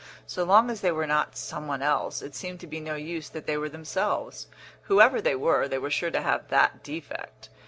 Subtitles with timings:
[0.25, 3.29] So long as they were not some one else, it seemed to be no use
[3.29, 4.47] that they were themselves;
[4.85, 7.49] whoever they were, they were sure to have that defect.